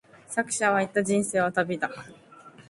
[0.27, 1.91] 作者は言った、人生は旅だ。